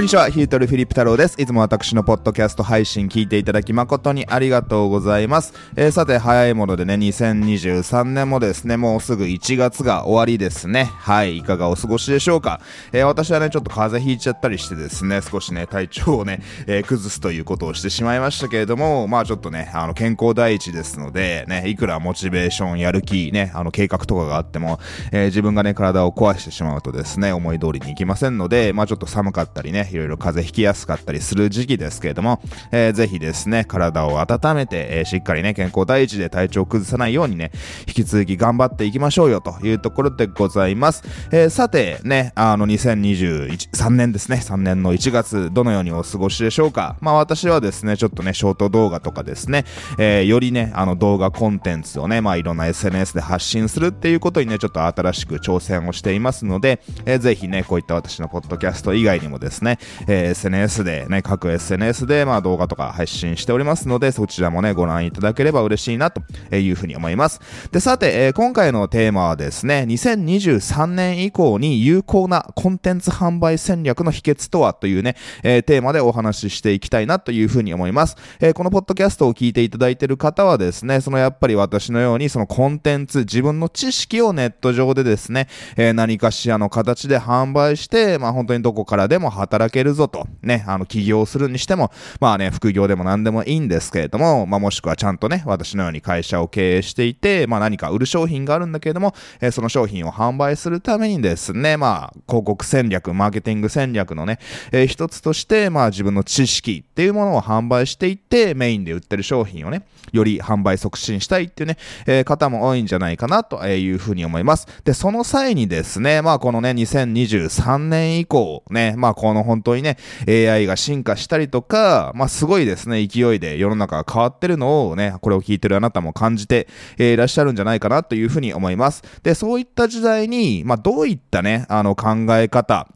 [0.00, 1.34] こんにちは、ヒートルフィリップ太郎です。
[1.38, 5.52] いつも私のポッドキャスト配信聞いていただき誠にありがとうございます。
[5.76, 10.84] えー、さて、早いものでね、2023年もですね、もうすぐ1月が終わりですね。
[10.84, 12.62] はい、いかがお過ごしでしょうか。
[12.92, 24.80] えー、私はね、ちょっと風邪ひいちゃったりしてですね、少しね、体調をね、えー、崩すということをしてしまいましたけれども、まあちょっとね、あの、健康第一ですので、ね、いくらモチベーション、やる気、ね、あの、計画とかがあっても、
[25.12, 37.52] え自分がね、体を壊してしまうとですね、思い通りにいきませんので、まあちょっと寒かったりね、いろいろ風邪ひきやすかったりする時期ですけれども、えー、ぜひですね、体を温めて、えー、しっかりね、健康第一で体調を崩さないようにね、
[37.86, 41.02] 引き続き頑張っていきましょうよというところでございます。
[41.30, 46.96] えー、さてね、あの、2023年ですね、3年の1月、どのようにお過ごしでしょうか。
[47.00, 49.64] まあ私はですね、ちょっとね、ショート動画とかですね、
[49.98, 66.22] えー、よりね、あの動画コンテンツをね、まあいろんな SNS で発信するっていうことにね、ちょっと新しく挑戦をしていますので、えー、ぜひね、こういった私のポッドキャスト以外にもですね、えー、SNS でね、各 SNS でまあ動画とか配信しておりますので、そちらもね、ご覧いただければ嬉しいなと
[66.54, 67.40] いうふうに思います。
[67.72, 78.16] で、さて、えー、今回のテーマはですね、2023年以降に有効なコンテンツ販売戦略の秘訣とはというね、えー、テーマでお話ししていきたいなというふうに思います。
[78.40, 91.90] えー、このポッドキャストを聞いていただいている方はですね、そのやっぱり私のようにそのコンテンツ、自分の知識をネット上でですね、えー、何かしらの形で販売して、まあ本当にどこからでも働けるぞと、ね、あの起業するにしても、
[92.20, 104.38] まあね、副業でも何でもいいんですけれども、まあもしくはちゃんとね、私のように会社を経営していて、まあ何か売る商品があるんだけれども、えー、その商品を販売するためにですね、まあ広告戦略、マーケティング戦略のね、
[104.72, 111.76] えー、一つとして、まあ自分の知識っていうものを販売していって、メインで売ってる商品をね、より販売促進したいっていうね、
[112.06, 114.66] えー、方も多いんじゃないかなというふうに思います。
[114.84, 119.96] で、その際にですね、まあこのね、2023年以降、ね、まあこの本当にね、
[120.28, 129.02] AI が進化したりとか、まあすごいですね、勢いで世の中が変わってるのをね、これを聞いてるあなたも感じて、えー、いらっしゃるんじゃないかなというふうに思います。
[129.22, 132.88] で、そういった時代に、まあどういったね、あの考え方、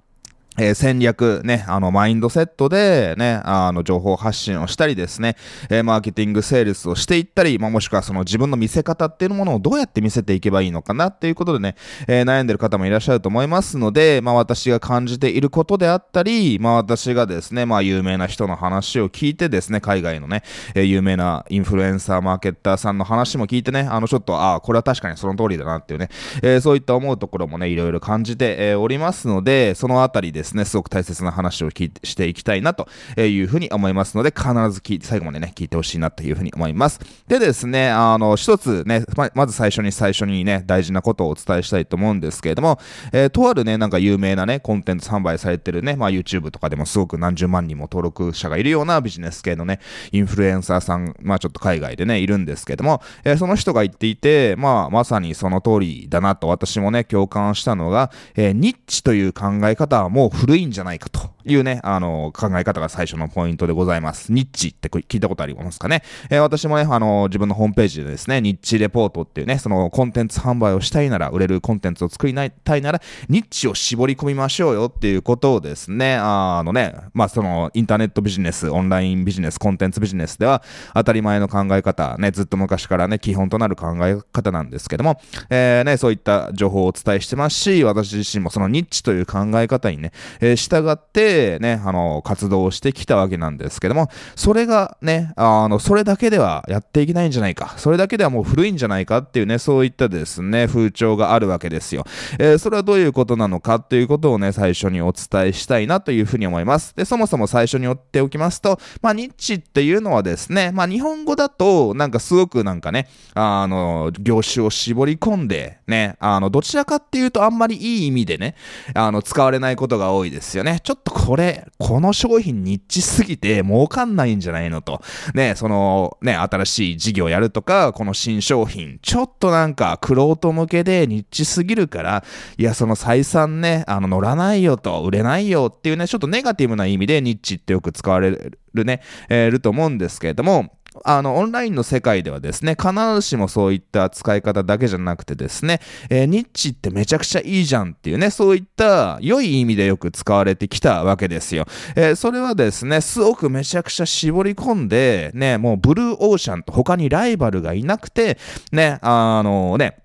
[0.56, 5.36] えー、戦略、ね、あの、マインドセットで、ね、あの、情報発信をしたりですね、
[5.68, 11.74] えー、マーケティングセールスをしていったり、まあ、もしくはその自分の見せ方っていうものをどうやって見せていけばいいのかなっていうことでね、
[12.06, 20.44] えー、悩んでる方もいらっしゃると思いますので、まあ、私が感じていることであったり、まあ、私がですね、まあ、有名な人の話を聞いてですね、海外のね、
[20.76, 26.10] え、有名なインフルエンサーマーケッターさんの話も聞いてね、あの、ちょっと、ああ、これは確かにその通りだなっていうね、
[26.42, 32.86] え、そういった思うところもね、いろいろ感じて、え、おりますので、そのあたりですですね、すごく大切な話を聞いてしていきたいなと
[33.18, 37.00] いうふうに思いますので、必ず聞いて、最後までね、聞いてほしいなというふうに思います。
[37.26, 42.78] でですね、あの、一つね、ま、まず最初に最初にね、大事なことをお伝えしたいと思うんですけれども、
[43.12, 49.80] えー、とあるね、なんか有名なね、コンテンツ販売されてるね、まあ YouTube とかでもすごく何十万人も登録者がいるようなビジネス系のね、
[50.12, 64.32] インフルエンサーさん、まあちょっと海外でね、いるんですけども、えー、その人が言っていて、まあまさにその通りだなと私もね、共感したのが、えー、ニッチという考え方はもう古いんじゃないかというね、あの、考え方が最初のポイントでございます。
[64.32, 66.02] ニッチって聞いたことありますかね？
[66.30, 80.62] えー、私もね、あの、自分のホームページでですね、ニッチレポートっていうね、そのコンテンツ販売をしたいなら、売れるコンテンツを作りたいなら、ニッチを絞り込みましょうよっていうことをですね、あのね、まあその、インターネットビジネス、オンラインビジネス、コンテンツビジネスでは、
[80.94, 102.04] 当たり前の考え方、ね、ずっと昔からね、基本となる考え方なんですけども、えー、ね、そういった情報をお伝えしてますし、私自身もそのニッチという考え方にね、え、従って、ね、あの、活動をしてきたわけなんですけども、それがね、あの、それだけではやっていけないんじゃないか、それだけではもう古いんじゃないかっていうね、そういったですね、風潮があるわけですよ。
[102.38, 106.94] えー、それはどういうことなのかっていうことをね、最初にお伝えしたいなというふうに思います。
[106.96, 118.54] で、そもそも最初に追っておきますと、まあ、ニッチっていうのはですね、まあ、日本語だと、なんかすごくなんかね、あの、業種を絞り込んで、ね、あの、どちらかっていうとあんまりいい意味でね、
[118.94, 120.80] あの、使われないことが多いですよね。
[120.82, 125.02] ちょっとこれ、この商品ニッチすぎて儲かんないんじゃないのと。
[125.34, 132.24] ね、その、ね、新しい事業やるとか、この新商品、ちょっとなんか、クロート向けでニッチすぎるから、
[132.58, 138.30] いや、その採算ね、あの、乗らないよと、売れないよっていうね、ちょっとネガティブな意味でニッチってよく使われ
[138.74, 140.72] るね、えー、ると思うんですけれども、
[141.02, 151.66] あの、オンラインの世界ではですね、必ずしもそういった使い方だけじゃなくてですね、えー、ニッチってめちゃくちゃいいじゃんっていうね、そういった良い意味でよく使われてきたわけですよ。
[151.96, 158.38] えー、それはですね、すごくめちゃくちゃ絞り込んで、ね、もうブルーオーシャンと他にライバルがいなくて、
[158.70, 159.98] ね、あのね、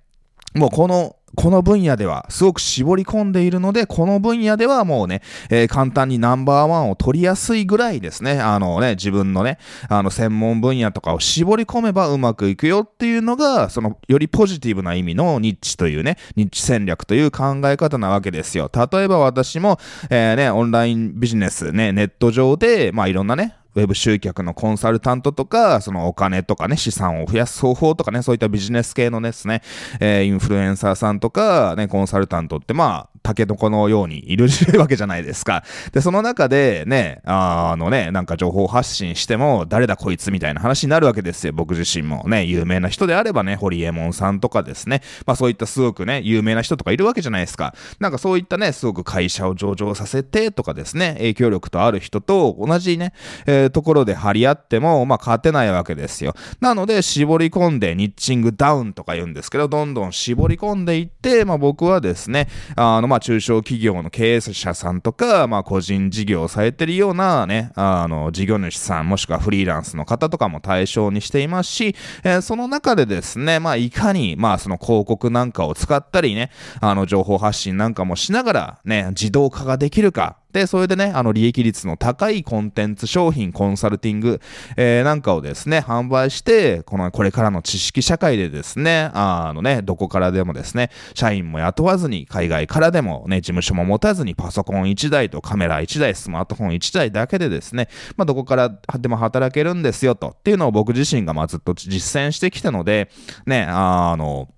[0.56, 18.72] もうこのこの分野ではすごく絞り込んでいるので、この分野ではもうね、えー、簡単にナンバーワンを取りやすいぐらいですね、あのね、自分のね、あの専門分野とかを絞り込めばうまくいくよっていうのが、そのよりポジティブな意味のニッチというね、ニッチ戦略という考え方なわけですよ。
[18.74, 19.80] 例えば私も、
[20.10, 29.62] えー、ね、オンラインビジネスね、ネット上で、まあいろんなね、ウェブ集客のコンサルタントとか、そのお金とかね、資産を増やす方法とかね、そういったビジネス系のですね、
[30.00, 34.48] えー、インフルエンサーさんとか、ね、コンサルタントって、まあ、タケノコのようにいる
[34.80, 35.64] わけじゃないですか。
[35.92, 41.54] で、その中でね、あのね、なんか情報発信しても、誰だこいつみたいな話になるわけですよ。
[41.54, 47.76] 僕自身もね、有名な人であればね、ホリエモンさんとかですね、まあそういったすごくね、有名な人とかいるわけじゃないですか。
[48.00, 53.14] なんかそういったね、すごく会社を上場させてとかですね、影響力とある人と同じね、
[53.46, 56.34] えー、ところで張り合っても、まあ勝てないわけですよ。
[56.62, 76.52] なので、絞り込んで、ニッチングダウンとか言うんですけど、どんどん絞り込んでいって、まあ僕はですね、あの、まあ中小企業の経営者さんとか、まあ個人事業をされてるようなね、あの、事業主さん、もしくはフリーランスの方とかも対象にしていますし、えー、その中でですね、まあいかに、まあその広告なんかを使ったりね、
[76.82, 84.42] あの、情報発信なんかもしながらね、自動化ができるか、で、それでね、あの、利益率の高いコンテンツ商品、コンサルティング、
[84.78, 97.88] えー、なんかをですね、販売して、この、これからの知識社会でですね、あのね、どこからでもですね、社員も雇わずに、海外からでもね、事務所も持たずに、パソコン1台とカメラ1台、スマートフォン1台だけでですね、
[98.18, 100.30] まあ、どこからでも働けるんですよ、と。
[100.30, 103.12] っていうのを僕自身が、まあ、ずっと実践してきたので、
[103.46, 104.50] ね、あの、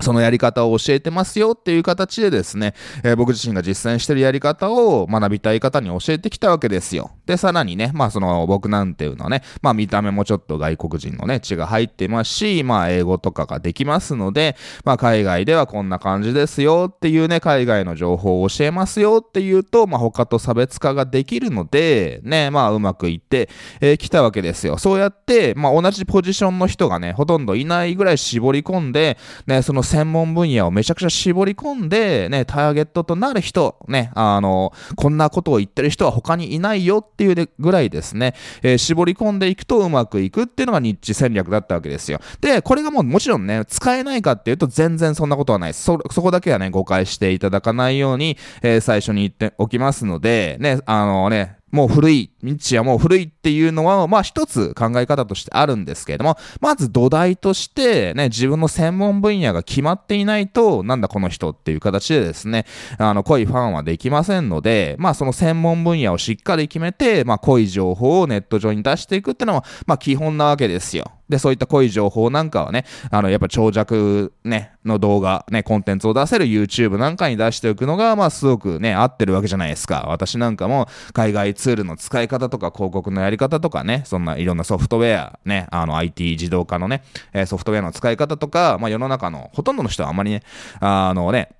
[0.00, 2.74] そのやり方を教えてますよっていう形でですね、
[3.04, 7.10] えー、僕自身が実践してるやり方を学びたい方に教えてきたわけですよ。
[7.26, 23.48] で、さらにね、まあその僕なんていうのはね、まあ見た目もちょっと外国人のね、血が入ってますし、まあ英語とかができますので、まあ海外ではこんな感じですよっていうね、海外の情報を教えますよっていうと、まあ他と差別化ができるので、ね、まあうまくいってき、
[23.80, 24.78] えー、来たわけですよ。
[24.78, 42.20] そうやって、まあ同じポジションの人がね、ほとんどいないぐらい絞り込んで、ね、その専門分野をめちゃくちゃ絞り込んで、ね、ターゲットとなる人、ね、あの、こんなことを言ってる人は他にいないよっていうぐらいですね、えー、絞り込んでいくとうまくいくっていうのがニッチ戦略だったわけですよ。
[42.40, 45.74] で、これがもうもちろんね、使えないかっていうと全然そんなことはない。
[45.74, 62.66] そ、そこだけはね、誤解していただかないように、えー、最初に言っておきますので、ね、あのね、もう古い、日夜もう古いっていうのは、まあ一つ考え方としてあるんですけれども、まず土台としてね、自分の専門分野が決まっていないと、なんだこの人っていう形でですね、
[62.98, 71.12] あの、濃いファンはできませんので、まあその専門分野をしっかり決めて、まあ濃い情報をネット上に出していくっていうのは、まあ基本なわけですよ。
[71.30, 80.06] で、そういった濃い情報なんかはね、あの、やっぱ長尺ね、の動画、ね、コンテンツを出せる YouTube なんかに出しておくのが、まあ、すごくね、合ってるわけじゃないですか。
[80.08, 87.02] 私なんかも、海外ツールの使い方とか、広告のやり方とかね、そんないろんなソフトウェア、ね、あの、IT 自動化のね、
[87.46, 90.42] ソフトウェアの使い方とか、まあ、世の中のほとんどの人はあんまりね、
[90.80, 91.50] あのね、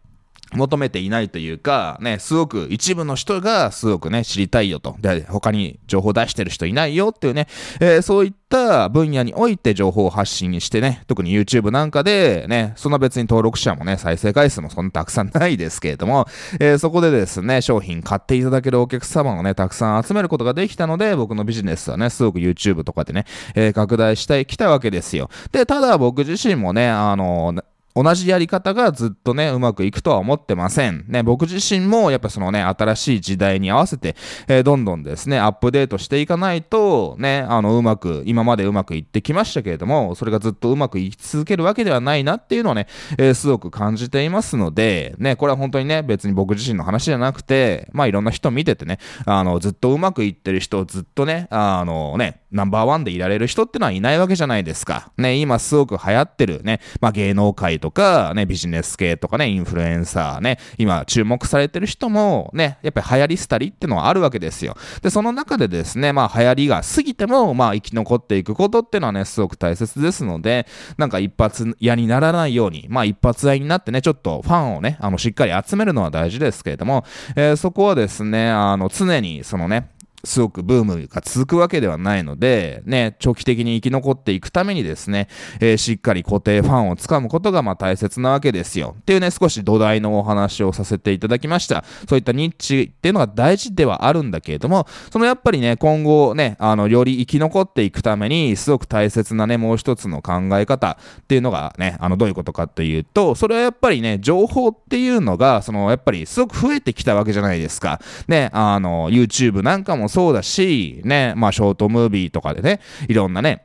[0.52, 4.96] 求めていないというか、ね、すごく一部の人がすごくね、知りたいよと。
[5.00, 7.46] で、他に情報出してる人いないよっていうね、
[7.80, 16.26] えー、そういった分野において情報を発信してね、特に YouTube なんかでね、そんな別に登録者もね、再生回数もそんなたくさんないですけれども、
[16.58, 25.30] えー、そこでですね、商品買っていただけるお客様をね、たくさん集めることができたので、僕のビジネスはね、すごく YouTube とかでね、えー、拡大してきたわけですよ。
[25.52, 27.54] で、ただ僕自身もね、あの、
[27.94, 31.04] 同じやり方がずっとね、うまくいくとは思ってません。
[31.08, 34.16] ね、僕自身もやっぱそのね、新しい時代に合わせて、
[34.48, 42.86] えー、どんどんですね、アップデートしていかないと、ね、あの、うまく、今までうまくいってきましたけれども、それがずっとうまくいき続けるわけではないなっていうのをね、
[43.18, 55.12] えー、すごく感じていますので、ね、これは本当にね、別に僕自身の話じゃなくて、まあいろんな人見ててね、あの、ずっとうまくいってる人をずっとね、あのね、ナンバーワンでいられる人ってのはいないわけじゃないですか。
[55.16, 64.76] ね、今すごく流行ってるね、まあ芸能界とか、ね、ビジネス系とかね、インフルエンサーね、今注目されてる人もね、やっぱり流行り廃りってのはあるわけですよ。
[65.02, 77.04] で、その中でですね、まあ流行りが過ぎても、まあ生き残っていくことっていうのはね、すごく大切ですので、なんか一発屋にならないように、まあ一発屋になってね、ちょっとファンをね、あの、しっかり集めるのは大事ですけれども、
[77.36, 79.90] えー、そこはですね、あの、常にそのね、
[80.24, 85.28] すごくブームが続くわけではないので、ね、長期的に生き残っていくためにですね、
[85.60, 88.96] えー、しっかり固定ファンをつかむことがまあ大切なわけですよ。
[89.00, 91.84] っていうね、少し土台のお話をさせていただきました。
[92.08, 108.00] そういったニッチっていうのが大事ではあるんだけれども、そのやっぱりね、今後ね、あの、より生き残っていくために、すごく大切なね、もう一つの考え方っていうのがね、あの、どういうことかというと、それはやっぱりね、情報っていうのが、その、やっぱりすごく増えてきたわけじゃないですか。
[108.28, 113.64] ね、あの、YouTube なんかもそうだし、ね、まあ、ショートムービーとかでね、いろんなね、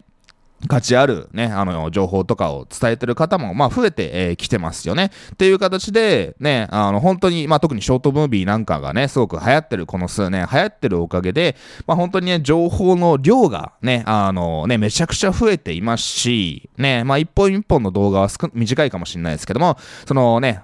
[0.68, 5.12] 価値あるね、あの、情報とかを伝えてる方も、まあ、増えてき、えー、てますよね。
[5.34, 20.62] っていう形で、ね、あの、本当に、まあ、特にショートムービーなんかがね、すごく流行ってる、この数年流行ってるおかげで、まあ、本当にね、情報の量がね、あの、ね、めちゃくちゃ増えていますし、ね、まあ、一本一本の動画は短いかもしれないですけども、そのね、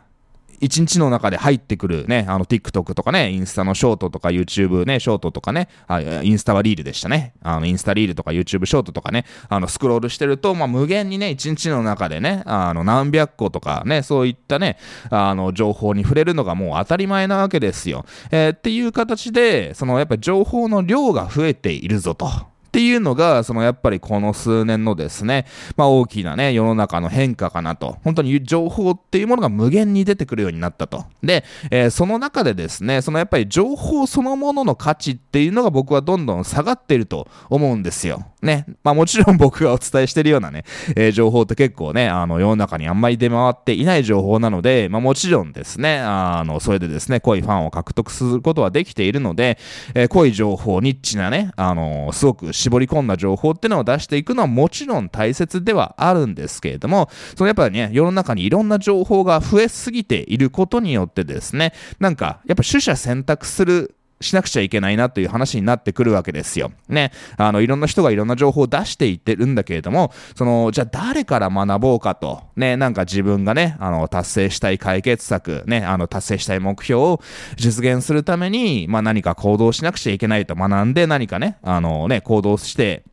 [0.62, 7.34] 一日の中で入ってくるね、あの TikTok とかね、インスタのショートとか YouTube ね、ショートとかね、あインスタはリールでしたね。
[7.42, 14.78] あのインスタリールとか YouTube ショートとかね、あのスクロールしてると、まあ、無限にね、一日の中でね、あの何百個とかね、そういったね、
[15.10, 18.06] あの情報に触れるのがもう当たり前なわけですよ。
[18.30, 22.51] えー、っていう形で、そのやっぱり情報の量が増えているぞと。
[22.72, 27.98] っていうのが、そのやっぱりこの数年のですね、まあ大きなね、世の中の変化かなと。
[28.06, 31.04] 本当に情報っていうものが無限に出てくるようになったと。
[31.22, 38.26] で、えー、その中でですね、そのやっぱり情報そのものの価値っていうのが僕はどんどん下がっていると思うんですよ。
[38.42, 38.66] ね。
[38.86, 40.64] まあもちろん 僕がお伝えしてるようなね、
[40.96, 49.58] えー、情報って結構ね、あの世の中にあんまり出回っていない情報なので、まあもちろんですね、あの、それでですね、濃いファンを獲得することはできているので、
[49.94, 66.72] えー、濃い情報、ニッチなね、あの、すごく絞り込んだ情報っていうのを出していくのはもちろん大切ではあるんですけれども、そのやっぱりね、世の中にいろんな情報が増えすぎていることによってですね、なんか、やっぱ取捨選択するしなくちゃいけないなという話になってくるわけですよ。
[66.88, 67.12] ね。
[67.38, 77.22] あの、いろんな人がいろんな情報を出していってるんだけれども、その、じゃあ誰から学ぼうかと、ね、なんか自分がね、あの、達成したい解決策、ね、あの、達成したい目標を
[77.56, 83.04] 実現するために、まあ何か行動しなくちゃいけないと学んで何かね、あのね、行動して、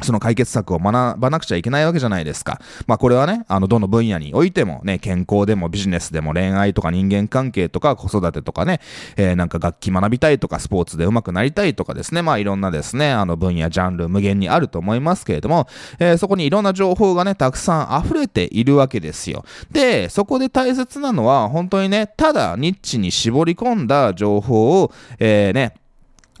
[0.00, 2.60] その解決策を学ばなくちゃいけないわけじゃないですか。
[2.86, 8.80] まあこれはね、あの、どの分野においてもね、健康でもビジネスでも恋愛とか人間関係とか子育てとかね、
[9.16, 15.68] えー、なんか楽器学びたいとかスポーツで上手くなりたいとかですね、まあいろんなですね、あの分野、ジャンル無限にあると思いますけれども、
[15.98, 19.44] えー、そこにいろんな情報がね、たくさん溢れているわけですよ。
[19.70, 25.74] で、そこで大切なのは、本当にね、ただニッチに絞り込んだ情報を、えー、ね、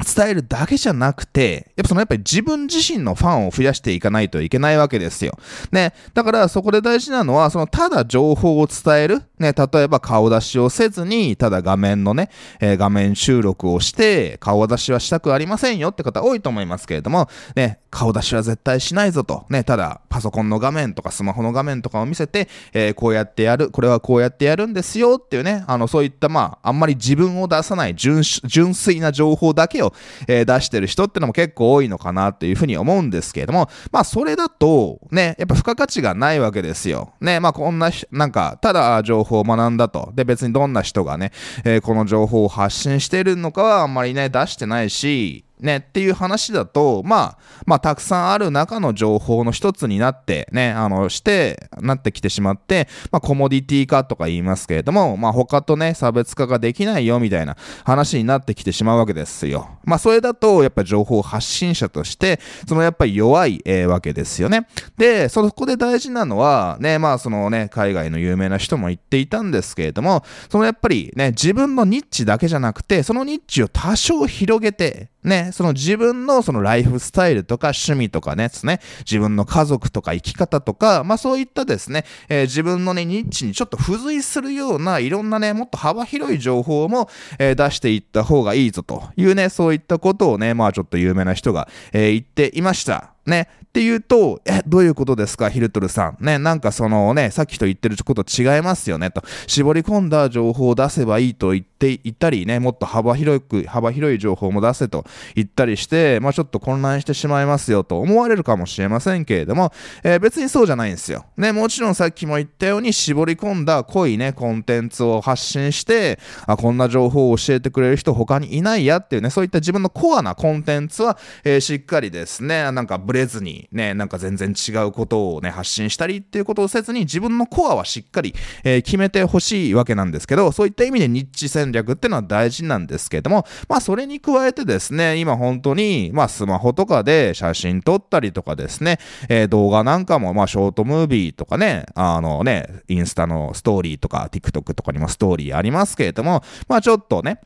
[0.02, 5.38] 伝えるだけじゃなくて、やっぱそのやっぱり自分自身のファンを増やしていかないといけないわけですよ。
[5.70, 5.94] ね。
[6.14, 9.22] だからそこで大事なのは、そのただ情報を伝える。
[9.42, 9.52] ね。
[9.52, 12.30] 例えば顔出しをせずに、ただ画面のね、
[12.60, 17.80] えー、画面収録をして、顔出しはしたくありませんよって方多いと思いますけれども、ね。
[17.90, 19.44] 顔出しは絶対しないぞと。
[19.50, 19.64] ね。
[19.64, 29.92] ただパソコンの画面とかスマホの画面とかを見せて、えー、こうやってやる、これはこうやってやるんですよっていうね、あの、そういったまあ、あんまり自分を出さない純粋な情報だけを
[30.26, 37.12] えー、出してる人ってのも結構多いのかなっていうふうに思うんですけれども、まあそれだと、ね、やっぱ付加価値がないわけですよ。
[37.20, 40.12] ね、まあこんな、なんか、ただ情報を学んだと。
[40.14, 41.32] で、別にどんな人がね、
[41.64, 59.78] えー、この情報を発信してるのかはあんまりね、出してないし、ね、っていう話だと、まあ、まあ、たくさんある中の情報の一つになって、ね、あの、して、なってきてしまって、まあ、コモディティ化とか言いますけれども、まあ、他とね、差別化ができないよ、みたいな話になってきてしまうわけですよ。
[59.84, 64.66] まあ、それだと、やっぱ情報発信者として、そのやっぱり弱い、えー、わけですよね。
[64.98, 93.11] で、そこで大事なのは、ね、まあ、そのね、海外の有名な人も言っていたんですけれども、そのやっぱりね、自分のニッチだけじゃなくて、そのニッチを多少広げて、ね、その自分のそのライフスタイルとか趣味とかね、ですね、自分の家族とか生き方とか、まあそういったですね、えー、自分のね、ニッチにちょっと付随するようないろんなね、もっと幅広い情報も、えー、出していった方がいいぞというね、そういったことをね、まあちょっと有名な人が、えー、言っていました。
[93.26, 93.48] ね。
[93.64, 96.16] っていうと、え、どういうことですか、ヒルトルさん。
[96.20, 99.22] ね、なんかそのね、さっきと言ってること違いますよね、と。
[99.46, 109.72] 絞り込んだ情報を出せばいいと言っていたりね、もっと幅広く、幅広い情報も出せと言ったりして、まあちょっと混乱してしまいますよと思われるかもしれませんけれども、
[110.04, 111.24] えー、別にそうじゃないんですよ。
[111.38, 147.40] ね、もちろんさっきも言ったように絞り込んだ濃いね、コンテンツを発信して、あ、こんな情報を教えてくれる人他にいないやっていうね、そういった自分のコアなコンテンツは、えー、しっかりですね、なんかブブレずにね、なんか全然違うことをね、発信したりっていうことをせずに、自分のコアはしっかり、えー、決めてほしいわけなんですけど、そういった意味でニッチ戦略っていうのは大事なんですけれども、まあそれに加えてですね、今本当に、まあスマホとかで写真撮ったりとかですね、えー、動画なんかも、まあショートムービーとかね、あのね、インスタのストーリーとか、TikTok とかにもストーリーありますけれども、まあちょっとね、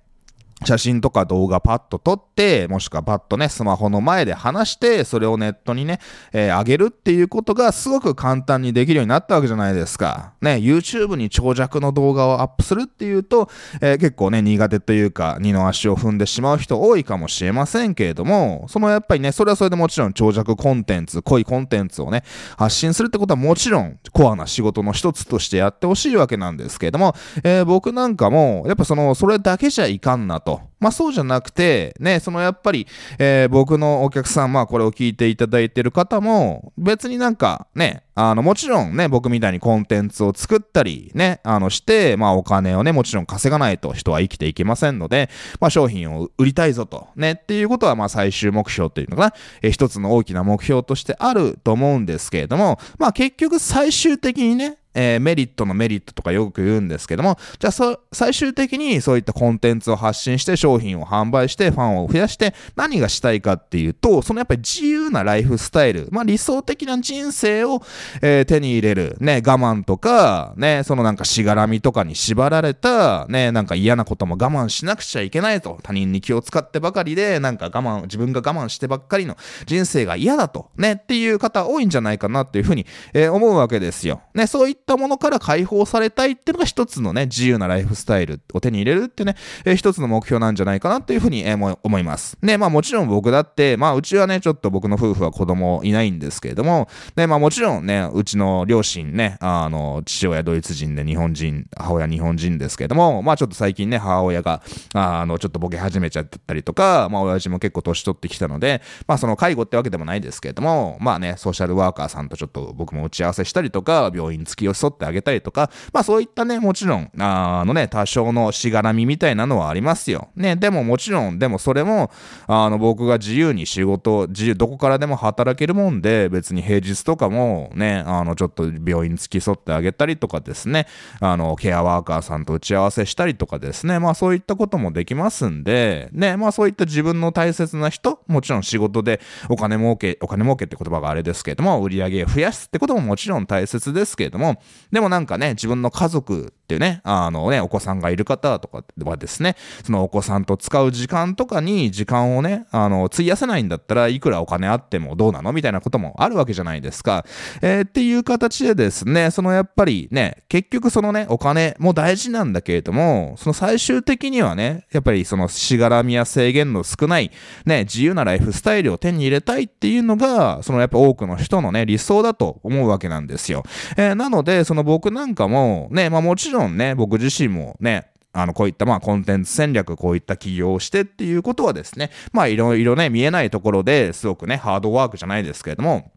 [0.65, 6.01] 写真とか動画パッと撮って、もしくはパッとね、スマホの前で話して、それをネットにね、
[6.33, 10.33] えー、上げるっていうことがすごく簡単にできるようになったわけじゃないですか。
[10.41, 13.51] ね、YouTube に長尺の動画をアップするっていうと、
[13.83, 22.25] えー、結構ね、苦手というか、二の足を踏んでしまう人多いかもしれませんけれども、そのやっぱりね、それはそれでもちろん長尺コンテンツ、濃いコンテンツをね、
[22.57, 30.61] 発信するってことはもちろんコアな仕事の一つとしてやってほしいわけなんですけれども、えー、僕なんかも、やっぱその、それだけじゃいかんなと。
[30.79, 32.87] まあそうじゃなくて、ね、そのやっぱり、
[33.19, 45.31] えー、僕のお客さん、まあこれを聞いていただいてる方も、別になんかね、あの、もちろんね、僕みたいにコンテンツを作ったりね、あのして、まあお金をね、もちろん稼がないと人は生きていけませんので、
[45.61, 67.83] まあ商品を売りたいぞと、ね、っていうことはまあ最終目標というのかな、えー、一つの大きな目標としてあると思うんですけれども、まあ結局最終的にね、えー、メリットのメリットとかよく言うんですけども、じゃあ最終的にそういったコンテンツを発信して商品を販売してファンを増やして何がしたいかっていうと、そのやっぱり自由なライフスタイル、まあ理想的な人生を、
[68.21, 84.23] えー、手に入れる、ね、我慢とか、ね、そのなんかしがらみとかに縛られた、ね、なんか嫌なことも我慢しなくちゃいけないと、他人に気を使ってばかりで、なんか我慢、自分が我慢してばっかりの人生が嫌だと、ね、っていう方多いんじゃないかなっていうふうに、えー、思うわけですよ。
[84.35, 92.37] ね、そういったものから解放されたいっていうのが一つのね、自由なライフスタイルを手に入れるってね、えー、一つの目標なんじゃないかなというふうに、えー、思います。
[92.43, 104.63] ね、まあもちろん僕だって、まあうちはね、ちょっと僕の夫婦は子供いないんですけれども、ね、まあもちろんね、うちの両親ね、あの、父親ドイツ人で日本人、母親日本人ですけれども、まあちょっと最近ね、母親が、
[104.95, 120.29] あの、ちょっとボケ始めちゃったりとか、まあ親父も結構年取ってきたので、まあその介護ってわけでもないですけれども、まあね、ソーシャルワーカーさんとちょっと僕も打ち合わせしたりとか、病院付きを添ってあげたりとか、まあそういったね、もちろん、あのね、多少のしがらみみたいなのはありますよ。
[120.37, 122.11] ね、ねでももちろん、でもそれも、
[122.47, 130.87] あの、僕が自由に仕事、自由、どこからでも働けるもんで、別に平日とかもね、あの、ちょっと病院付き添ってあげたりとかですね、
[131.21, 144.61] あの、ケアワーカーさんと打ち合わせしたりとかですね、まあそういったこともできますんで、ね、まあそういった自分の大切な人、もちろん仕事でお金儲け、お金儲けって言葉があれですけれども、売り上げを増やすってことももちろん大切ですけれども、
[144.93, 157.25] でもなんかね、自分の家族っていうね、あのね、お子さんがいる方とかはですね、そのお子さんと使う時間とかに時間をね、あの、費やせないんだったらいくらお金あってもどうなのみたいなこともあるわけじゃないですか。
[157.63, 167.31] えー、っていう形でですね、そのやっぱりね、結局そのね、お金も大事なんだけれども、その最終的にはね、やっぱりそのしがらみや制限の少ない、
[167.65, 173.63] ね、自由なライフスタイルを手に入れたいっていうのが、そのやっぱ多くの人のね、理想だと思うわけなんですよ。
[173.97, 186.13] えー、なので、その僕なんかも、ね、まあもちろんね、僕自身もね、あの、こういったまあコンテンツ戦略、こういった起業をしてっていうことはですね、まあいろいろね、見えないところですごくね、ハードワークじゃないですけれども、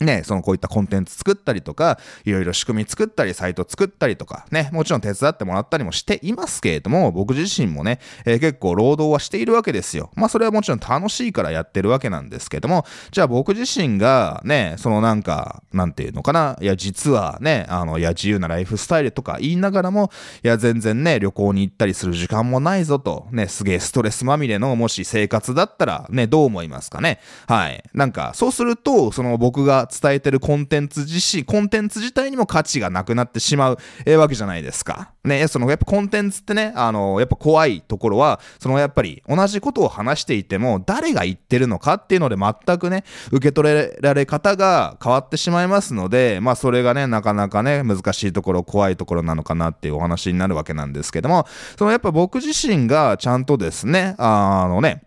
[0.00, 10.10] ね、そのこういったコンテンツ作ったりとか、いろいろ仕組み作ったり、サイト作ったりとか、ね、もちろん手伝ってもらったりもしていますけれども、僕自身もね、えー、結構労働はしているわけですよ。
[10.16, 20.10] まあそれはもちろん楽しいからやってるわけなんですけども、じゃあ僕自身がね、そのなんか、なんていうのかな、いや実はね、あの、いや自由なライフスタイルとか言いながらも、
[20.42, 27.20] いや全然ね、旅行に行ったりする時間もないぞと、ね、すげえストレスまみれのもし生活だったら、ね、どう思いますかね。
[27.46, 27.84] はい。
[27.94, 35.12] なんか、そうすると、その僕が伝えてるコンテンツ自身、コンテンツ自体にも価値がなくなってしまう、え、わけじゃないですか。
[35.24, 51.46] ね、そのやっぱコンテンツってね、あの、やっぱ怖いところは、そのやっぱり同じことを話していても、誰が言ってるのかっていうので全くね、受け取れられ方が変わってしまいますので、まあそれがね、なかなかね、難しいところ、怖いところなのかなっていうお話になるわけなんですけども、
[51.78, 55.02] そのやっぱ僕自身がちゃんとですね、あのね、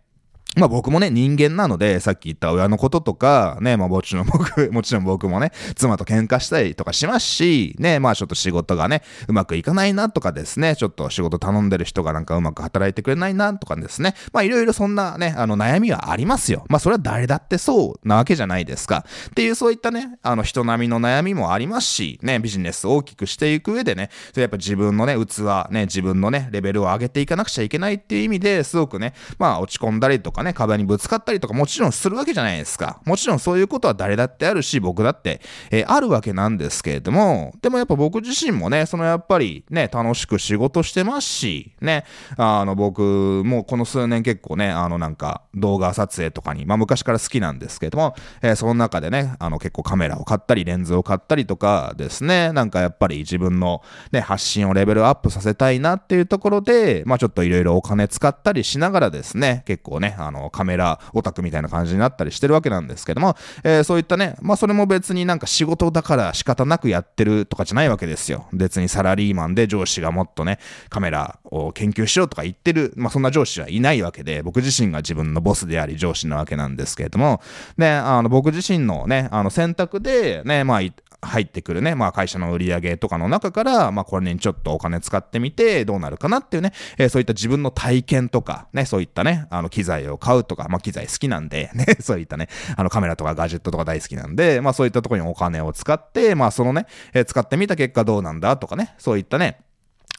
[0.58, 16.65] まあ僕もね、人間なので、さっき言った親のこととか、ね、まあもちろん僕、 もちろん僕もね、妻と喧嘩したりとかしますし、ね、まあちょっと仕事がね、うまくいかないなとかですね、ちょっと仕事頼んでる人がなんかうまく働いてくれないなとかですね、まあいろいろそんなね、あの悩みはありますよ。
[16.70, 19.06] まあそれは誰だってそうなわけじゃないですか。
[19.30, 33.01] っていうそういったね、あの人並みの悩みもありますし、ね、ビジネスを大きくしていく上でね、それやっぱ自分のね、器、ね、自分のね、レベルを上げていかなくちゃいけないっていう意味ですごくね、まあ落ち込んだりとかね、ね、壁にぶつかったりとかもちろんするわけじゃないですか。
[33.05, 42.05] もちろんそういうことは誰だってあるし、僕だって、えー、あるわけなんですけれども、でもやっぱ僕自身もね、そのやっぱりね、楽しく仕事してますし、ね、
[42.38, 43.01] あの僕
[43.45, 53.81] もこの数年結構ね、あのなんか動画撮影とかに、まあ昔から好きなんですけれども、えー、その中でね、あの結構カメラを買ったり、レンズを買ったりとかですね、なんかやっぱり自分の
[54.12, 68.48] ね、発信をレベルアップさせたいなっていうところで、まあちょっといろいろお金使ったりしながらですね、結構ね、ああのカメラオタクみたいな感じになったりしてるわけなんですけども、えー、そういったね、まあそれも別になんか仕事だから仕方なくやってるとかじゃないわけですよ。
[68.54, 70.60] 別にサラリーマンで上司がもっとね、
[70.90, 77.41] カメラを研究しようとか言ってる、まあそんな上司はいないわけで、僕自身が自分のボスであり上司なわけなんですけれども、
[77.77, 80.81] ね、あの僕自身のね、あの選択でね、まあ
[81.19, 99.60] 入ってくるね、まあ会社の売り上げとかの中から、まあこれにちょっとお金使ってみてどうなるかなっていうね、えー、そういった自分の体験とか、ね、そういったね、あの機材を買うとか、まあ機材好きなんで、ね、 そういったね、あのカメラとかガジェットとか大好きなんで、まあそういったところにお金を使って、まあそのね、えー、使ってみた結果どうなんだとかね、そういったね、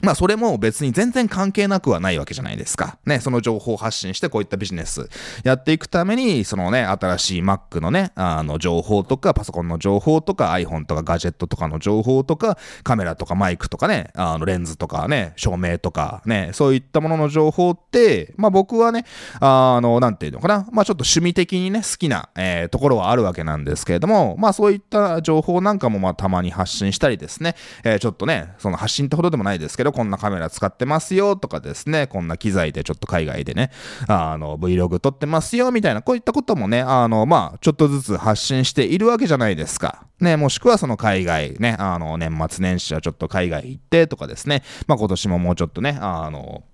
[0.02, 2.98] まあそれも別に全然関係なくはないわけじゃないですか。
[3.04, 5.08] ね、その情報を発信してこういったビジネス
[5.42, 19.04] やっていくために、そのね、新しい Mac のね、あの情報とか、パソコンの情報とか、iPhone とかガジェットとかの情報とか、カメラとかマイクとかね、あのレンズとかね、照明とかね、そういったものの情報って、まあ僕はね、
[19.40, 33.70] あの、なんていうのかな、まあちょっと趣味的にね、好きな、えー、ところはあるわけなんですけれども、まあそういった情報なんかもまあたまに発信したりですね、えー、ちょっとね、その発信ってほどでもないですけど、こんなカメラ使ってますよとかですね、こんな機材でちょっと海外でね、
[34.06, 40.06] あの、Vlog 撮ってますよみたいな、こういったこともね、あの、まあ、ちょっとずつ発信しているわけじゃないですか。
[40.20, 46.64] ね、もしくはその海外ね、あの、年末年始はちょっと海外行ってとかですね、まあ今年ももうちょっとね、あの、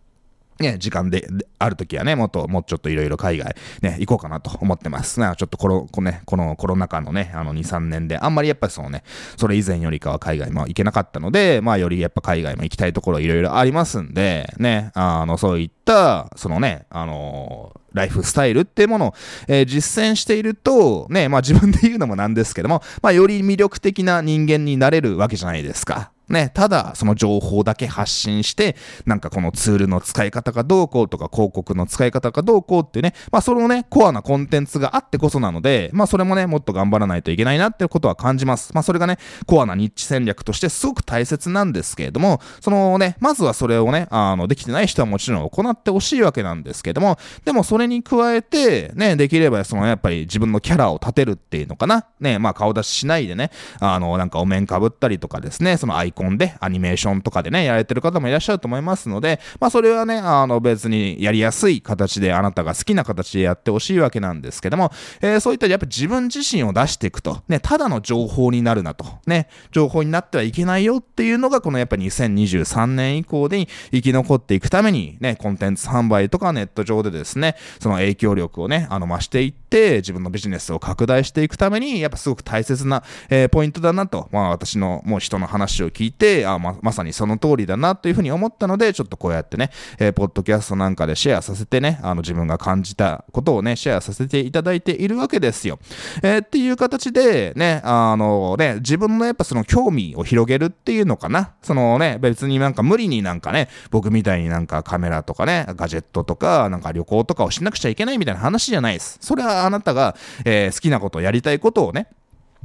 [0.61, 1.27] ね、時間で、
[1.59, 5.19] ある時はね、もっと、もうちょっといろいろ海外、ね、行こうかなと思ってます。
[5.19, 9.03] な、ちょっとこの、このね、このコロナ禍のね、あの2、3年で、あんまりやっぱりそのね、
[9.37, 19.15] それ以前よりかは海外も行けなかったので、まあよりやっぱ海外も行きたいところいろいろありますんで、ね、あの、そういった、そのね、あのーライフスタイルっていうものを、
[19.47, 26.11] えー、実践していると、ね、まあ自分で言うのもなんですけども、まあより魅力的な人間になれるわけじゃないですか。
[26.29, 38.73] ね、ただ、その情報だけ発信して、なんかこのツールの使い方がどうこうとか、広告の使い方がどうこうっていうね、まあそのね、コアなコンテンツがあってこそなので、まあそれもね、もっと頑張らないといけないなってことは感じます。
[38.75, 52.07] まあそれがね、コアなニッチ戦略としてすごく大切なんですけれども、そのね、まずはそれをね、あの、できてない人はもちろん行ってほしいわけなんですけれども、でもそれに加えて、ね、できればそのやっぱり自分のキャラを立てるっていうのかな。
[52.21, 79.64] ね、まあ顔出ししないでね、あの、なんかお面かぶったりとかですね、そのアイコンでアニメーションとかでね、やられてる方もいらっしゃると思いますので、まあそれはね、あの別にやりやすい形であなたが好きな形でやってほしいわけなんですけども、えー、そういったやっぱ自分自身を出していくと、ね、ただの情報になるなと、ね、情報になってはいけないよっていうのがこのやっぱ2023年以降で生き残っていくためにね、コンテンツ販売とかネット上でですね、その影響力をね、あの増していって、
[79.97, 95.79] 自分のビジネスを拡大していくために、やっぱすごく大切な、えー、ポイントだなと、まあ私のもう人の話を聞いて、あままさにその通りだなというふうに思ったので、ちょっとこうやってね、えー、ポッドキャストなんかでシェアさせてね、あの自分が感じたことをね、シェアさせていただいているわけですよ。
[96.23, 101.53] えー、っていう形でね、あのね、自分のやっぱその興味を広げるっていうのかな。
[101.63, 109.19] そのね、別になんか無理になんかね、僕みたいになんかカメラとかね、ガジェットとか、なんか旅行とかをしなくちゃいけないみたいな話じゃないです。
[109.21, 112.09] それはあなたが、えー、好きなことやりたいことをね、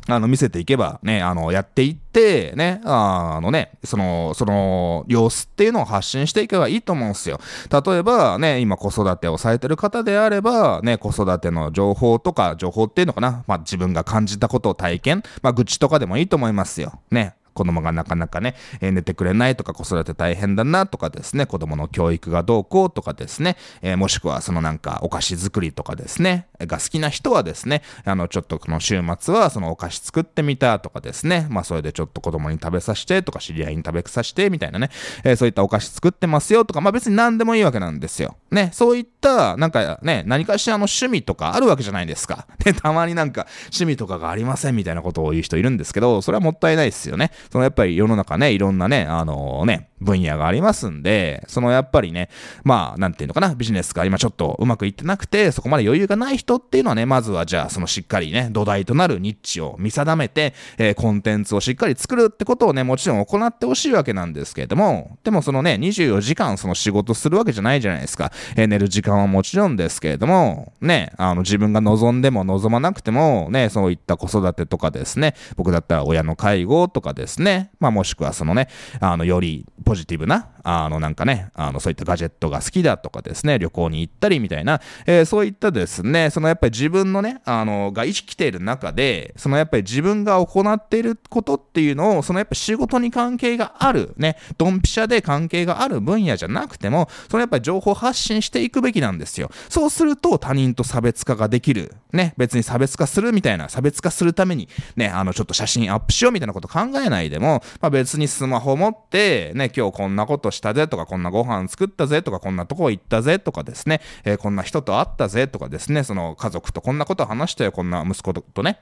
[0.08, 7.40] あの、見せていけばね、あの、やっていって、ね、あのね、その、その、様子っていうのを発信していけばいいと思うんですよ。
[7.70, 17.02] 例えばね、今子育てをされてる方であれば、ね、子育ての情報とか、情報っていうのかな、まあ自分が感じたことを体験、まあ愚痴とかでもいいと思いますよ。
[17.12, 34.90] ね、子供がなかなかね、え、寝てくれないとか子育て大変だなとかですね、子供の教育がどうこうとかですね、え、もしくはそのなんかお菓子作りとかですね、が好きな人はですね、あのちょっとこの週末はそのお菓子作ってみたとかですね、まあそれでちょっと子供に食べさせてとか知り合いに食べさせてみたいなね、
[35.26, 38.38] え、そういったお菓子作ってますよとか、まあ別に何でもいいわけなんですよ。
[38.52, 42.48] ね、そういったなんかね、何かしらの趣味とかあるわけじゃないですか。
[42.64, 47.32] で、たまになんか趣味とかがありませんみたいなことを言う人いるんですけど、それはもったいないですよね。
[47.52, 52.30] そのやっぱり世の中ね、いろんなね、あの、ね、分野がありますんで、そのやっぱりね、
[52.64, 68.32] まあ、なんていうのかな、ビジネスが今ちょっとうまくいってなくて、そこまで余裕がない人っていうのはね、まずはじゃあ、そのしっかりね、土台となるニッチを見定めて、えー、コンテンツをしっかり作るってことをね、もちろん行ってほしいわけなんですけれども、でもそのね、24時間その仕事するわけじゃないじゃないですか。
[68.56, 99.50] えー、寝る時間はもちろんですけれども、ね、あの、自分が望んでも望まなくても、ね、そういった子育てとかですね、僕だったら親の介護とかですね、まあもしくはそのね、あの、よりポジティブな、あの、なんかね、あの、そういったガジェットが好きだとかですね、旅行に行ったりみたいな、えー、そういったですね、そのやっぱり自分のね、あの、が生きている中で、そのやっぱり自分が行っていることっていうのを、そのやっぱ仕事に関係がある、ね、ドンピシャで関係がある分野じゃなくても、そのやっぱり情報発信していくべきなんですよ。
[99.70, 101.96] そうすると他人と差別化ができる。
[102.14, 118.82] ね、別に差別化するみたいな、差別化するために、ね、あの、ちょっと写真アップしようみたいなこと考えないでも、まあ別にスマホ持って、ね、今日こんなことしたぜとか、こんなご飯作ったぜとか、こんなとこ行ったぜとかですね、えー、こんな人と会ったぜとかですね、その家族とこんなこと話したよ、こんな息子とね。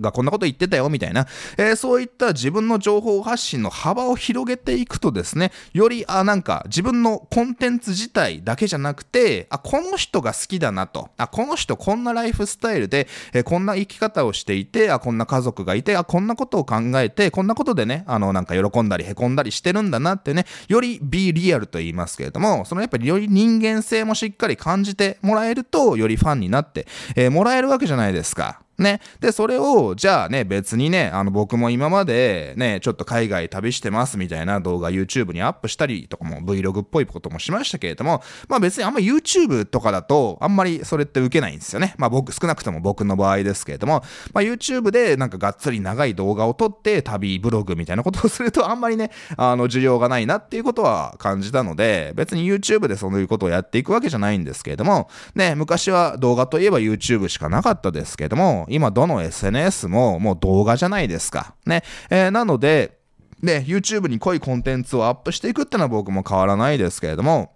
[0.00, 1.26] がこんなこと言ってたよみたいな、
[1.56, 28.60] えー、そういった自分の情報発信の幅を広げていくとですね、より、あ、なんか自分のコンテンツ自体だけじゃなくて、あ、この人が好きだなと、あ、この人こんなライフスタイルで、えー、こんな生き方をしていて、あ、こんな家族がいて、あ、こんなことを考えて、こんなことでね、あの、なんか喜んだり凹んだりしてるんだなってね、より be リアルと言いますけれども、そのやっぱりより人間性もしっかり感じてもらえると、よりファンになって、えー、もらえるわけじゃないですか。
[28.78, 29.00] ね。
[29.20, 41.94] で、それを、じゃあね、別にね、あの、僕も今までね、ちょっと海外旅してますみたいな動画 YouTube にアップしたりとかも Vlog っぽいこともしましたけれども、まあ別にあんま YouTube とかだと、あんまりそれって受けないんですよね。
[41.98, 61.54] まあ僕、少なくとも僕の場合ですけれども、まあ YouTube でなんかがっつり長い動画を撮って旅ブログみたいなことをすると、あんまりね、あの、需要がないなっていうことは感じたので、別に YouTube でそういうことをやっていくわけじゃないんですけれども、ね、昔は動画といえば YouTube しかなかったですけれども、今どの SNS ももう動画じゃないですか。
[61.66, 61.82] ね。
[62.10, 62.98] えー、なので、
[63.42, 67.52] で、YouTube に濃いコンテンツをアップしていくってのは僕も変わらないですけれども、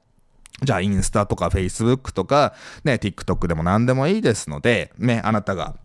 [0.63, 5.77] じゃあインスタとか Facebook とか、ね、TikTok でも何でもいいですので、ね、あなたが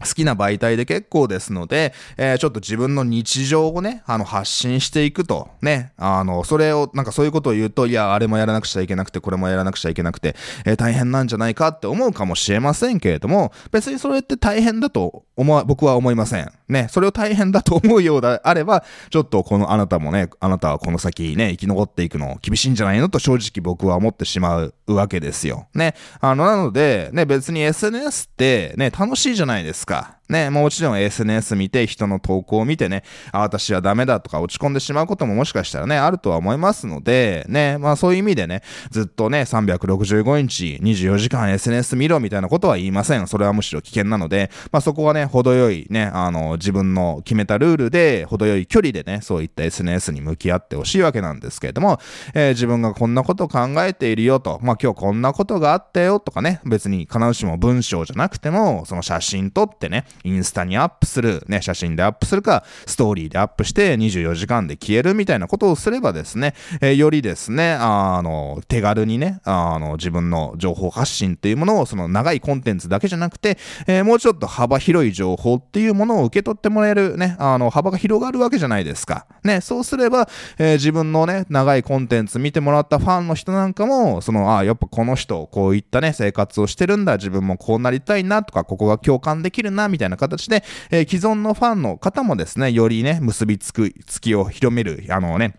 [0.00, 16.52] 好きな媒体で結構ですので、えー、ちょっと自分の日常をね、あの、発信していくと、ね、あの、それを、なんかそういうことを言うと、いや、あれもやらなくちゃいけなくて、これもやらなくちゃいけなくて、えー、大変なんじゃないかって思うかもしれませんけれども、別にそれって大変だと思わ、僕は思いません。
[16.68, 25.68] ね、それを大変だと思うようであれば、ちょっとこのあなたもね、あなたはこの先ね、生き残っていくの厳しいんじゃないのと正直僕は思ってしまうわけですよ。
[25.74, 30.18] ね、あの、なので、ね、別に SNS ってね、楽しいじゃないですか。
[30.32, 43.26] ね、もちろん SNS 見て人の投稿を見てね、あ、私はダメだとか落ち込んでしまうことももしかしたらね、あるとは思いますので、ね、まあそういう意味でね、ずっとね、365日24時間 SNS 見ろみたいなことは言いません。
[43.28, 52.00] それはむしろ危険なので、まあそこはね、程よいね、あの、自分の決めたルールで、程よい距離でね、そういった SNS に向き合ってほしいわけなんですけれども、
[52.34, 79.26] えー、自分がこんなこと考えているよと、まあ今日こんなことがあったよとかね、別に必ずしも文章じゃなくても、その写真撮ってね、インスタにアップする、ね、写真でアップするか、ストーリーでアップして24時間で消えるみたいなことをすればですね、えー、よりですね、あの、手軽にね、あの、自分の情報発信っていうものを、その長いコンテンツだけじゃなくて、えー、もうちょっと幅広い情報っていうものを受け取ってもらえるね、あの、幅が広がるわけじゃないですか。
[79.44, 95.56] ね、そうすれば、えー、自分のね、長いコンテンツ見てもらったファンの人なんかも、その、あやっぱこの人、こういったね、生活をしてるんだ、自分もこうなりたいなとか、ここが共感できるな、みたいなな形で、えー、既存のファンの方もですね、よりね、結びつく、つきを広める、あのね、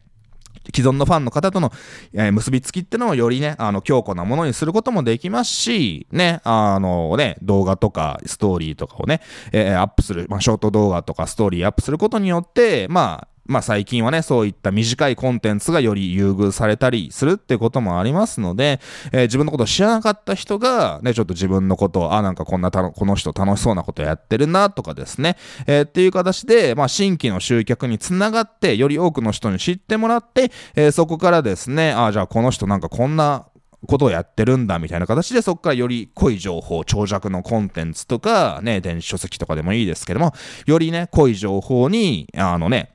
[0.74, 1.72] 既存のファンの方との、
[2.13, 18.79] えー、結びつきってのをよりね、あの、強固なものにすることもできますし、ね、あのね、動画とかストーリーとかをね、えー、アップする、まあ、ショート動画とかストーリーアップすることによって、まあ、まあ最近はね、そういった短いコンテンツがより優遇されたりするってこともありますので、
[19.12, 33.47] えー、自分のことを知らなかった人が、ね、ちょっと自分のことを、あ、なんかこんなたこの人楽しそうなことやってるなとかですね、えー、っていう形で、まあ新規の集客につながって、より多くの人に知ってもらって、えー、そこからですね、あ、じゃあこの人なんかこんな
[33.88, 40.34] ことをやってるんだみたいな形でそこからより濃い情報、長尺のコンテンツとかね、電子書籍とかでもいいですけども、
[40.65, 42.92] よりね、濃い情報に、あのね、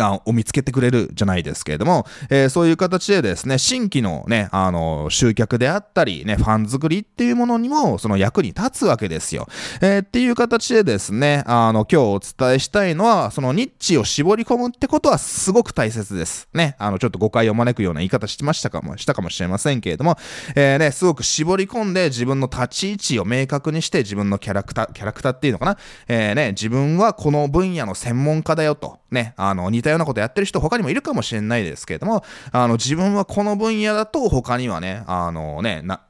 [0.00, 9.46] あを見つけてくれるじゃないですけれども、えー、そういう形でですね、新規のね、あの、集客であったり、ね、ファン作りっていうものにも、その役に立つわけですよ。
[9.80, 16.48] えー、っていう形でですね、あの、今日お伝えしたいのは、そのニッチを絞り込むってことはすごく大切です。
[16.54, 20.16] ね、あの、ちょっと誤解を招くような言い方してましたかも、したかもしれませんけれども、
[20.54, 25.78] えー、ね、すごく絞り込んで自分の立ち位置を明確にして自分のキャラクター、キャラクターっていうのかな、
[26.08, 36.00] えー、ね、自分はこの分野の専門家だよと、ね、あの、たようなことやってる人他にもいるかもしれないですけれども、あの、自分はこの分野だと他にはね、あのね、な、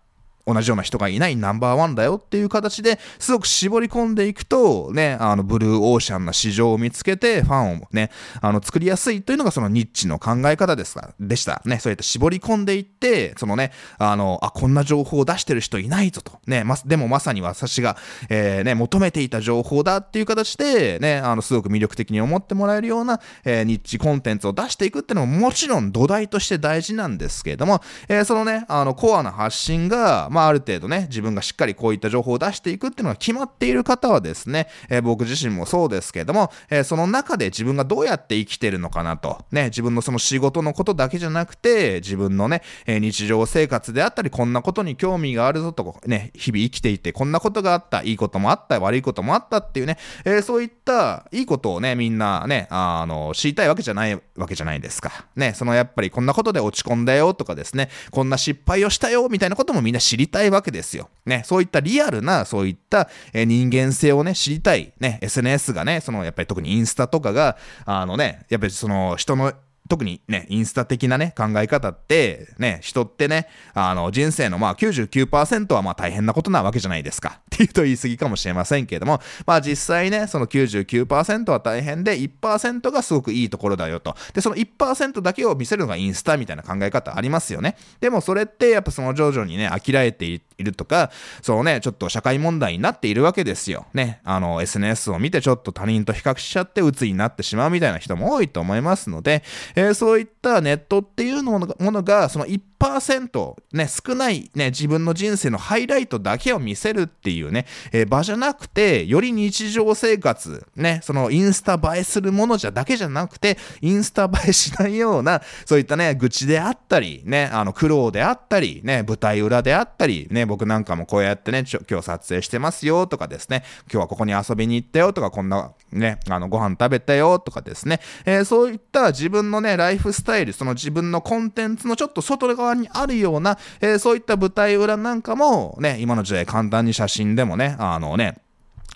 [0.46, 11.62] 同じような人がいないナンバーワンだよっていう形ですごく絞り込んでいくと、ね、あの、ブルーオーシャンな市場を見つけて、ファンをね、あの、作りやすいというのがそのニッチの考え方ですが、でした。
[11.64, 16.38] ね、そうやって絞り込んでいって、そのね、あの、あ、こんな情報を出してる人いないぞと。
[16.46, 17.96] ね、ま、でもまさに私が、
[18.28, 55.26] えー、ね、求めていた情報だっていう形で、ね、あの、すごく魅力的に思ってもらえるような、えー、ニッチコンテンツを出していくっていうのももちろん土台として大事なんですけれども、えー、そのね、あの、コアな発信が、まあ、ある程度ね、自分がしっかりこういった情報を出していくっていうのが決まっている方はですね、えー、僕自身もそうですけども、えー、その中で自分がどうやって生きてるのかなと、ね、自分のその仕事のことだけじゃなくて、自分のね、えー、日常生活であったり、こんなことに興味があるぞと、ね、日々生きていて、こんなことがあった、いいこともあった、悪いこともあったっていうね、えそういったいいことをね、みんなね、あの、知りたいわけじゃないわけじゃないですか。
[55.36, 61.04] ね、そのやっぱりこんなことで落ち込んだよとかですね、こんな失敗をしたよみたいなこともみんな知りたいわけですよ。
[61.04, 61.10] よ。
[61.26, 69.52] ね、そういったリアルな、そういった、え人間性をね、知りたい、ね、SNS がね、その、やっぱり特にインスタとかが、あのね、やっぱりその、人の
[69.86, 77.40] 特にね、インスタ的なね、考え方って、ね、人ってね、あの、人生のまあ99%はまあ大変なことなわけじゃないですか。
[77.54, 84.16] っていうと言い過ぎかもしれませんけれども、まあ実際ね、その99%は大変で、1%がすごくいいところだよと。
[84.32, 87.76] で、その1%だけを見せるのがインスタみたいな考え方ありますよね。
[88.00, 91.10] でもそれってやっぱその徐々にね、飽きられているとか、
[91.42, 93.86] そうね、ちょっと社会問題になっているわけですよ。
[93.92, 99.42] ね、あの、SNS を見てちょっと他人と比較しちゃって鬱になってしまうみたいな人も多いと思いますので、
[99.74, 138.38] えー、そういったネットっていうものが、その1%、ね、少ないね、自分の人生のハイライトだけを見せるっていうね、えー、場じゃなくて、より日常生活、ね、そのインスタ映えするものじゃだけじゃなくて、インスタ映えしないような、そういったね、愚痴であったり、ね、あの、苦労であったり、ね、舞台裏であったり、ね、僕なんかもこうやってね、今日撮影してますよとかですね、今日はここに遊びに行ったよとか、こんな、ね、あの、ご飯食べたよとかですね、えー、そういった自分のね、ライフスタイル、その自分のコンテンツのちょっと外側にあるような、えー、そういった舞台裏なんかもね、今の時代簡単に写真でもね、あのね、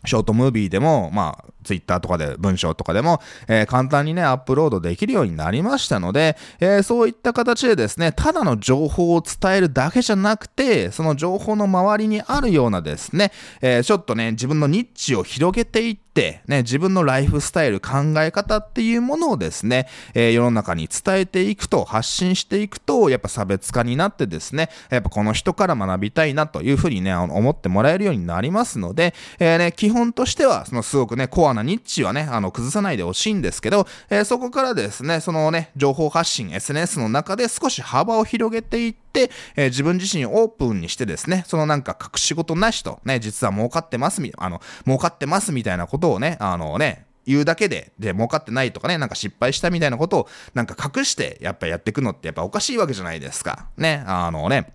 [0.06, 16.07] ショートムービーでも、まあ、ツイッターとかで文章とかでも、えー、簡単にね、アップロードできるようになりましたので、えー、そういった形でですね、ただの情報を伝えるだけじゃなくて、その情報の周りにあるようなですね、えー、ちょっとね、自分のニッチを広げていって、
[16.46, 39.07] ね、自分のライフスタイル、考え方っていうものをですね、え世の中に伝えていくと、発信していくと、やっぱ差別化になってですね、やっぱこの人から学びたいなというふうにね、思ってもらえるようになりますので、えね、基本としては、そのすごくね、コアなニッチはね、あの、崩さないでほしいんですけど、えー、そこからですね、そのね、情報発信、SNS の中で少し幅を広げていって、
[39.56, 53.68] えー、自分自身オープンにしてですね、そのなんか隠し事なしと、ね、実は儲かってますみ、あの、儲かってますみたいなことをね、あのね、言うだけで、で、儲かってないとかね、なんか失敗したみたいなことを、なんか隠して、やっぱやっていくのってやっぱおかしいわけじゃないですか。
[53.76, 54.72] ね、あのね、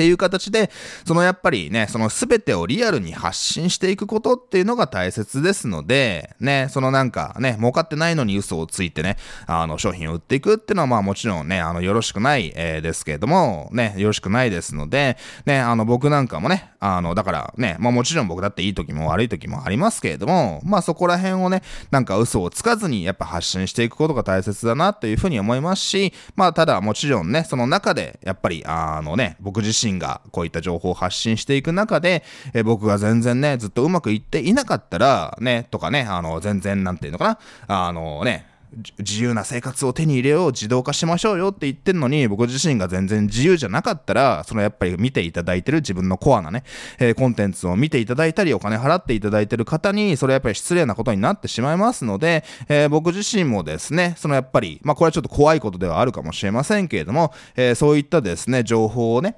[0.00, 0.70] っていう形で、
[1.04, 32.22] そのやっぱりね、その全てをリアルに発信していくことっていうのが大切ですので、ね、そのなんかね、儲かってないのに嘘をついてね、あの商品を売っていくっていうのはまあもちろんね、あのよろしくない、えー、ですけれども、ね、よろしくないですので、ね、あの僕なんかもね、あの、だからね、まあもちろん僕だっていい時も悪い時もありますけれども、まあそこら辺をね、なんか嘘をつかずにやっぱ発信していくことが大切だなというふうに思いますし、まあただもちろんね、その中でやっぱりあのね、僕自身身がこういった情報を発信していく中で、
[32.54, 38.50] え僕が全然ね、ずっとうまくいっていなかったら、ね、とかね、あの、全然なんていうのかな、あのね、
[38.98, 46.62] 自由な生活を手に入れよう、自動化しましょうよって言ってんのに、僕自身が全然自由じゃなかったら、そのやっぱり見ていただいてる自分のコアなね、
[46.98, 59.36] えー、コンテンツを見ていただいたり、お金払っていただいてる方に、それはやっぱり失礼なことになってしまいますので、えー、僕自身もですね、そのやっぱり、まあこれはちょっと怖いことではあるかもしれませんけれども、えー、そういったですね、情報をね、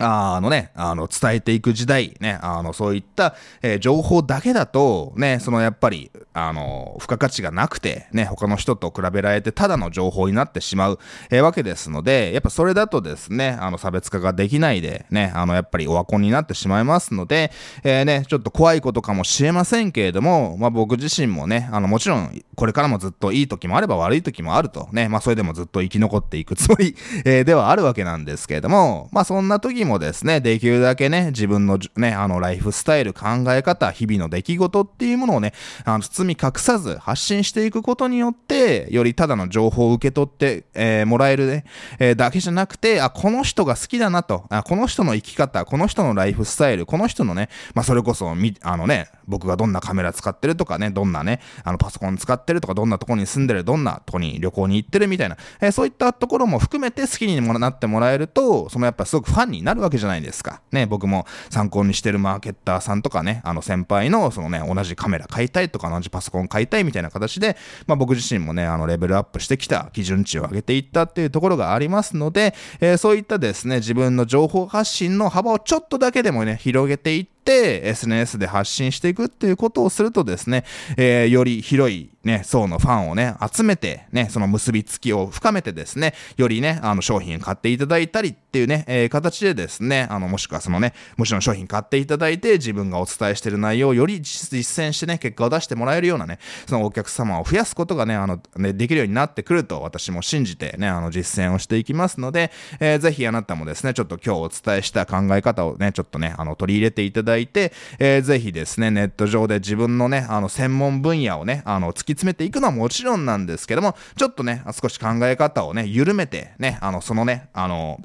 [0.00, 10.98] あのね、あの、伝えていく時代、ね、あの、そういった、えー、情報だけだと、ね、そのやっぱり、あの、付加価値がなくて、ね、他の人と比べられてただの情報になってしまう、
[11.30, 17.52] えー、わけですので、やっぱそれだとですね、あの、差別化ができないで、ね、あの、やっぱりオワコンになってしまいますので、
[17.84, 35.52] えー、ね、ちょっと怖いことかもしれませんけれども、まあ僕自身もね、あの、もちろん、これからもずっといい時もあれば悪い時もあると、ね、まあそれでもずっと生き残っていくつもり、え、ではあるわけなんですけれども、まあそんな時もですね、できるだけね、自分のね、あの、ライフスタイル、考え方、日々の出来事っていうものをね、
[35.84, 41.64] あの、包み隠さず発信していくことによって、よりただの情報を受け取って、えー、もらえるね、
[41.98, 60.60] えー、だけじゃなくて、あ、この人が好きだなと、あ、この人の生き方、この人のライフスタイル、この人のね、まあ、それこそ、み、あのね、僕がどんなカメラ使ってるとかね、どんなね、あの、パソコン使ってるとか、どんなとこに住んでる、どんなとこに旅行に行ってるみたいな、えー、そういったところも含めて好きになってもらえると、そのやっぱすごくファンになるわけじゃないですか。
[60.72, 67.56] ね、僕も参考にしてるマーケッターさんとかね、あの先輩のそのね、同じカメラ買いたいとか同じパソコン買いたいみたいな形で、
[67.86, 80.64] まあ僕自身もね、あのレベルアップしてきた基準値を上げていったっていうところがありますので、えー、そういったですね、自分の情報発信の幅をちょっとだけでもね、広げていっ、て SNS で発信していくっていうことをするとですね、
[80.96, 118.00] えー、より広いね、層のファンをね、集めて、ね、その結びつきを深めてですね、よりね、あの商品買っていただいたりっていうね、えー、形でですね、あの、もしくはそのね、もちろん商品買っていただいて、自分がお伝えしてる内容をより実践してね、結果を出してもらえるようなね、そのお客様を増やすことがね、あの、ね、できるようになってくると私も信じてね、あの、実践をしていきますので、えー、ぜひあなたもですね、ちょっと今日お伝えした考え方をね、ちょっとね、あの、取り入れていただいて、いてえー、ぜひですね、ネット上で自分のね、あの、専門分野をね、あの、突き詰めていくのはもちろんなんですけども、ちょっとね、少し考え方をね、緩めて、ね、あの、そのね、あの、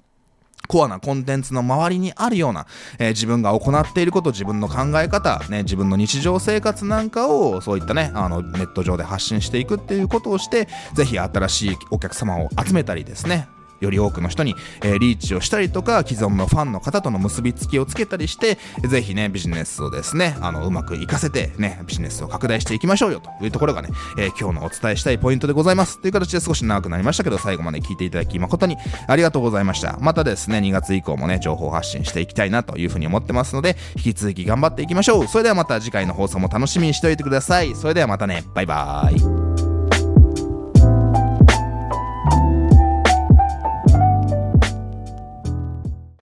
[0.67, 2.65] コアなコンテンツの周りにあるような、
[2.97, 13.47] えー、自分が行っていること、自分の考え方、ね、自分の日常生活なんかを、そういったね、あの、ネット上で発信していくっていうことをして、ぜひ新しいお客様を集めたりですね、
[13.85, 18.57] より多くの人に、えー、リーチをしたりとか、既存のファンの方との結びつきをつけたりして、
[18.87, 26.01] ぜひね、ビジネスをですね、あの、うまくいかせて、ね、ビジネスを拡大していきましょうよというところがね、えー、今日のお伝えしたいポイントでございます。
[26.01, 28.77] という形で少し長くなりましたけど、最後まで聞いていただき誠に
[29.07, 29.97] ありがとうございました。
[30.01, 35.27] またですね、2月以降もね、情報発信していきたいなというふうに思ってますので、引き続き頑張っていきましょう。
[35.27, 37.75] それではまた次回の放送も楽しみにしておいてください。
[37.75, 39.64] それではまたね、バイバーイ。